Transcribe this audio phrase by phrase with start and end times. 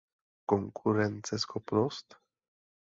[0.49, 2.17] Konkurenceschopnost?